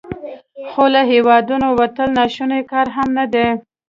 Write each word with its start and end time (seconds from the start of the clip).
خو 0.71 0.83
له 0.93 1.01
هیواده 1.11 1.53
وتل 1.79 2.09
ناشوني 2.17 2.61
کار 2.71 2.87
هم 2.95 3.07
نه 3.17 3.25
دی. 3.33 3.47